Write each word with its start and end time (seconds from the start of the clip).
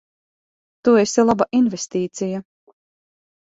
Tu 0.87 0.95
esi 1.01 1.27
laba 1.27 1.47
investīcija. 1.59 2.43